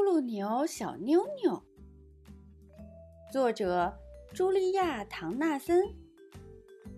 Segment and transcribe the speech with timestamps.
[0.00, 1.62] 咕噜牛小妞妞，
[3.30, 3.94] 作者
[4.32, 5.94] 茱莉亚·唐纳森，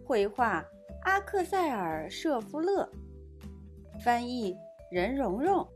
[0.04, 0.64] 绘画
[1.02, 2.88] 阿克塞尔·舍夫勒，
[4.04, 4.54] 翻译
[4.88, 5.66] 任蓉蓉，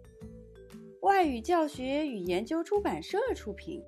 [1.00, 3.82] 外语教学与研究出版社出品。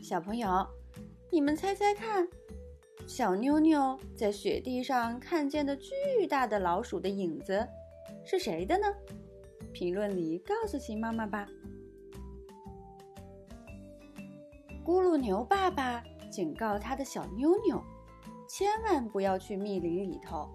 [0.00, 0.64] 小朋友，
[1.32, 2.28] 你们猜猜看，
[3.08, 7.66] 小妞妞在雪地上看见的巨大的老鼠的影子
[8.24, 8.86] 是谁的呢？
[9.78, 11.46] 评论里告诉秦妈妈吧。
[14.84, 17.80] 咕噜牛爸爸警告他的小妞妞，
[18.48, 20.48] 千万不要去密林里头。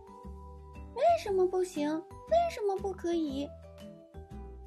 [0.94, 1.90] 为什么不行？
[1.90, 3.48] 为什么不可以？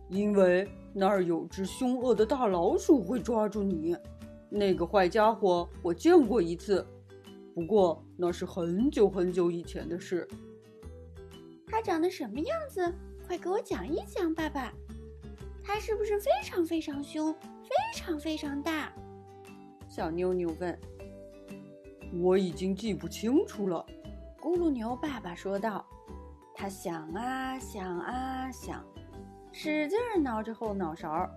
[0.09, 3.95] 因为那儿有只凶恶的大老鼠会抓住你。
[4.49, 6.83] 那个坏家伙我见过一次，
[7.55, 10.27] 不过那是很久很久以前的事。
[11.67, 12.91] 它长得什么样子？
[13.27, 14.73] 快给我讲一讲，爸爸，
[15.65, 18.93] 它是不是非常非常凶，非常非常大？
[19.89, 20.79] 小妞妞问。
[22.23, 23.85] 我已经记不清楚了，
[24.41, 25.85] 咕噜牛爸爸说道。
[26.55, 28.83] 他想啊想啊想，
[29.51, 31.29] 使劲儿挠着后脑勺。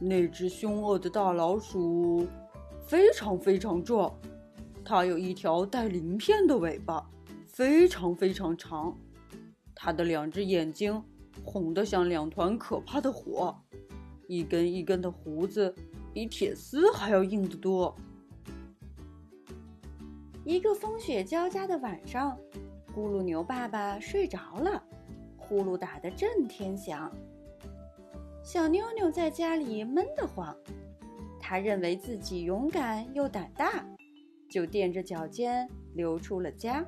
[0.00, 2.26] 那只凶恶的大老鼠
[2.84, 4.12] 非常非常壮，
[4.84, 7.08] 它有一条带鳞片的尾巴，
[7.46, 8.98] 非常非常长。
[9.74, 11.02] 他的两只眼睛
[11.42, 13.56] 红得像两团可怕的火，
[14.28, 15.74] 一根一根的胡子
[16.12, 17.94] 比铁丝还要硬得多。
[20.44, 22.38] 一个风雪交加的晚上，
[22.94, 24.82] 咕噜牛爸爸睡着了，
[25.36, 27.10] 呼噜打得震天响。
[28.42, 30.54] 小妞妞在家里闷得慌，
[31.40, 33.86] 她认为自己勇敢又胆大，
[34.50, 36.86] 就踮着脚尖溜出了家。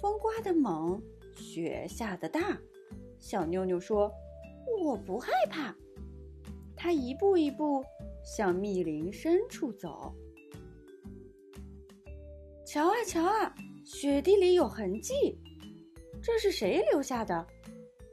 [0.00, 1.00] 风刮得猛。
[1.38, 2.58] 雪下的大，
[3.18, 4.12] 小妞妞说
[4.84, 5.74] ：“我不害怕。”
[6.76, 7.82] 她一步一步
[8.22, 10.12] 向密林深处走。
[12.66, 13.54] 瞧啊瞧啊，
[13.84, 15.38] 雪地里有痕迹，
[16.22, 17.46] 这是谁留下的？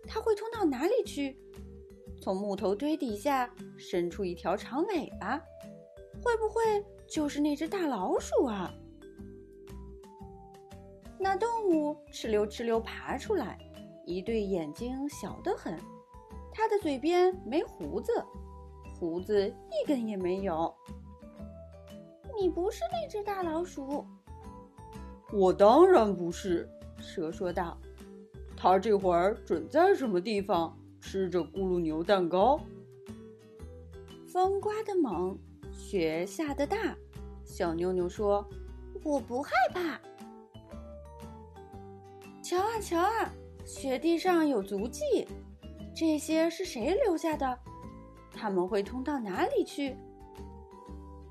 [0.07, 1.37] 它会通到哪里去？
[2.21, 5.37] 从木头堆底下伸出一条长尾巴，
[6.23, 6.61] 会不会
[7.07, 8.73] 就是那只大老鼠啊？
[11.25, 13.57] 那动物哧溜哧溜爬出来，
[14.05, 15.75] 一对眼睛小得很，
[16.53, 18.23] 它的嘴边没胡子，
[18.93, 20.71] 胡子一根也没有。
[22.39, 24.05] 你不是那只大老鼠？
[25.33, 26.69] 我当然不是。
[26.99, 27.75] 蛇说道
[28.55, 32.59] ：“它这会儿准在什么地方吃着咕噜牛蛋糕。”
[34.31, 35.35] 风刮得猛，
[35.71, 36.95] 雪下得大。
[37.43, 38.47] 小妞妞说
[39.03, 39.99] ：“我不害怕。”
[42.45, 43.33] 瞧啊瞧啊，
[43.65, 45.27] 雪地上有足迹，
[45.95, 47.57] 这些是谁留下的？
[48.31, 49.97] 他们会通到哪里去？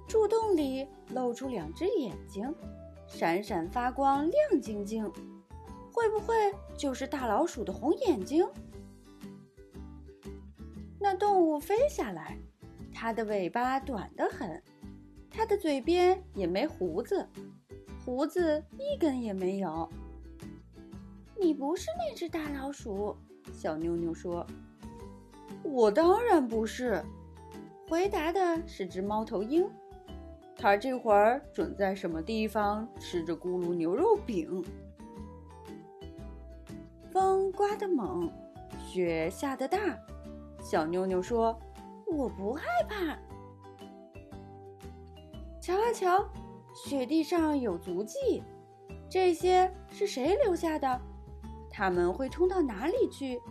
[0.08, 2.53] 树洞里露出两只眼睛，
[3.06, 5.08] 闪闪发光，亮晶晶。
[5.92, 6.34] 会不会
[6.76, 8.44] 就是大老鼠的红眼睛？
[10.98, 12.36] 那动物飞下来，
[12.92, 14.60] 它的尾巴短得很，
[15.30, 17.24] 它的嘴边也没胡子，
[18.04, 19.88] 胡子一根也没有。
[21.41, 23.17] 你不是那只大老鼠，
[23.53, 24.47] 小妞妞说。
[25.62, 27.03] 我当然不是，
[27.89, 29.69] 回答的是只猫头鹰。
[30.56, 34.65] 它这会儿准在什么地方吃着咕噜牛肉饼。
[37.11, 38.31] 风刮得猛，
[38.78, 39.78] 雪下得大。
[40.62, 41.59] 小妞妞说
[42.06, 43.19] ：“我不害怕。”
[45.61, 46.25] 瞧啊瞧，
[46.75, 48.43] 雪地上有足迹，
[49.09, 51.01] 这些是谁留下的？
[51.76, 53.42] 他们会冲到哪里去？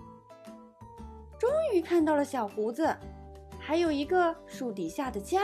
[1.37, 2.95] 终于看到了小胡子，
[3.59, 5.41] 还有一个树底下的家。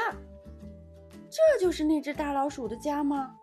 [1.29, 3.35] 这就是那只大老鼠的家吗？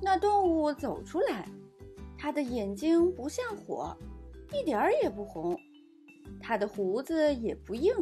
[0.00, 1.44] 那动物走出来，
[2.16, 3.96] 它的眼睛不像火，
[4.52, 5.56] 一点儿也不红；
[6.40, 7.92] 它的胡子也不硬，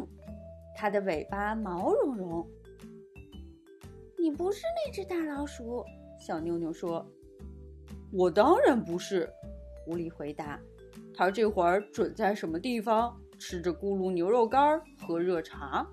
[0.77, 2.47] 它的尾巴毛茸茸。
[4.15, 5.83] 你不是那只大老鼠，
[6.19, 7.03] 小妞妞说。
[8.11, 9.29] 我当然不是，
[9.83, 10.59] 狐狸回答。
[11.13, 15.87] 他这会儿准在什么地方吃着咕噜牛肉干，喝热茶。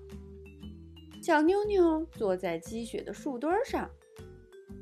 [1.21, 3.89] 小妞妞坐在积雪的树墩上，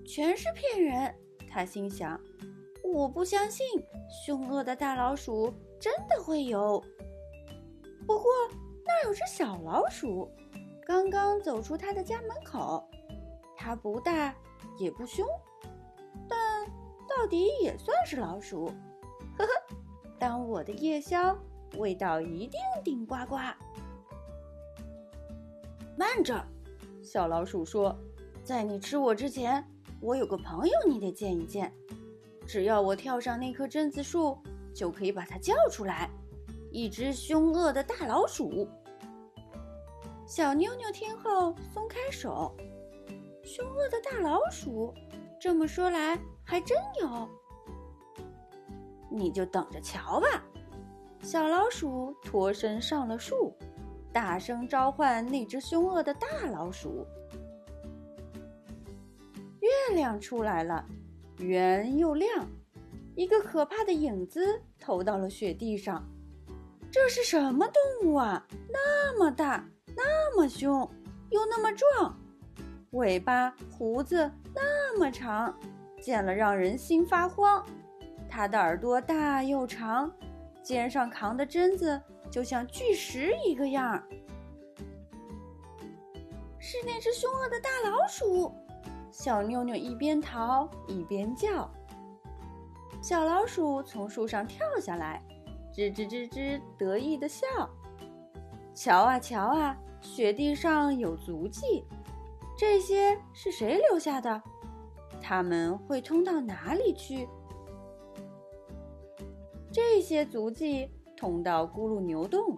[0.06, 1.14] 全是骗人。
[1.50, 2.20] 他心想：
[2.84, 3.66] 我不相信
[4.26, 6.84] 凶恶的大老鼠真的会有。
[8.06, 8.26] 不过
[8.86, 10.30] 那有只小老鼠，
[10.86, 12.88] 刚刚走出他的家门口。
[13.56, 14.34] 它不大
[14.78, 15.26] 也不凶，
[17.18, 18.68] 到底也算是老鼠，
[19.40, 19.50] 呵呵。
[20.20, 21.36] 当我的夜宵
[21.78, 23.38] 味道一定顶呱呱。
[25.98, 26.40] 慢着，
[27.02, 27.98] 小老鼠说
[28.46, 29.68] ：“在你吃我之前，
[30.00, 31.74] 我有个朋友你得见一见。
[32.46, 34.38] 只要我跳上那棵榛子树，
[34.72, 36.08] 就可以把它叫出来。
[36.72, 38.70] 一只凶恶的大老鼠。”
[40.28, 42.56] 小妞妞听后松开手。
[43.44, 44.94] 凶恶的大老鼠，
[45.40, 47.30] 这么说来还真有。
[49.10, 50.28] 你就等着瞧吧！
[51.22, 53.54] 小老鼠脱身上了树，
[54.14, 57.06] 大声召唤那只凶恶的大老鼠。
[59.60, 60.86] 月亮出来了，
[61.40, 62.48] 圆又亮，
[63.16, 66.08] 一个可怕的影子投到了雪地上。
[66.92, 68.46] 这是什么动物啊？
[68.70, 70.90] 那么大，那么凶，
[71.30, 72.18] 又那么壮。
[72.98, 75.56] 尾巴、胡子那么长，
[76.02, 77.64] 见了让人心发慌。
[78.28, 80.12] 它的耳朵大又长，
[80.64, 84.04] 肩上扛的榛子就像巨石一个样儿。
[86.60, 88.52] 是那只凶恶的大老鼠！
[89.12, 91.70] 小妞妞一边逃一边叫。
[93.02, 95.24] 小老鼠从树上跳下来，
[95.74, 97.48] 吱吱吱吱得意地笑。
[98.74, 101.86] 瞧啊瞧啊，雪地上有足迹。
[102.58, 104.42] 这些是谁留下的？
[105.22, 107.28] 他们会通到哪里去？
[109.72, 112.58] 这些足迹通到咕噜牛洞，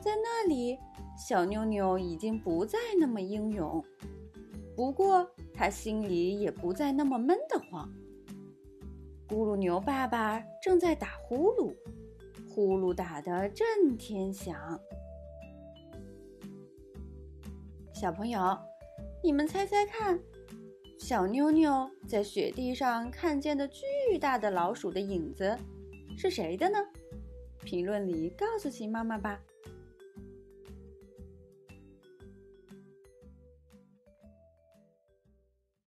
[0.00, 0.78] 在那里，
[1.18, 3.84] 小妞妞已经不再那么英勇，
[4.76, 7.90] 不过她心里也不再那么闷得慌。
[9.28, 11.74] 咕噜牛爸爸正在打呼噜，
[12.48, 14.56] 呼噜打得震天响。
[17.92, 18.56] 小朋友。
[19.26, 20.16] 你们猜猜看，
[21.00, 23.82] 小妞妞在雪地上看见的巨
[24.20, 25.58] 大的老鼠的影子
[26.16, 26.78] 是谁的呢？
[27.64, 29.42] 评论里告诉秦妈妈吧。